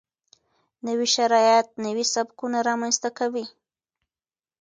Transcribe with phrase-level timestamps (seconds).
[0.85, 3.45] نوي شرایط نوي سبکونه رامنځته کوي.